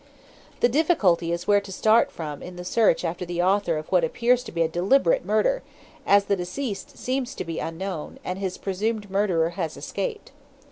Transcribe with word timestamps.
"The 0.61 0.67
difficulty 0.67 1.31
is 1.31 1.45
where 1.45 1.61
to 1.61 1.71
start 1.71 2.11
from 2.11 2.41
in 2.41 2.55
the 2.55 2.65
search 2.65 3.05
after 3.05 3.23
the 3.23 3.43
author 3.43 3.77
of 3.77 3.87
what 3.89 4.03
appears 4.03 4.43
to 4.45 4.51
be 4.51 4.63
a 4.63 4.67
deliberate 4.67 5.23
murder, 5.23 5.61
as 6.07 6.25
the 6.25 6.35
deceased 6.35 6.97
seems 6.97 7.35
to 7.35 7.45
be 7.45 7.59
unknown, 7.59 8.17
and 8.23 8.39
his 8.39 8.57
presumed 8.57 9.11
murderer 9.11 9.51
has 9.51 9.77
escaped. 9.77 10.31